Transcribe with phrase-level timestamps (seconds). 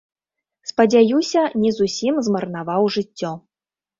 [0.69, 3.31] Спадзяюся, не зусім змарнаваў жыццё.